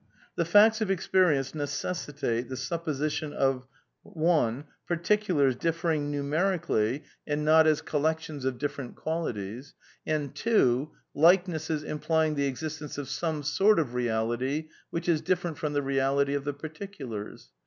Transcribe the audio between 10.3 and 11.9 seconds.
(2) likenesses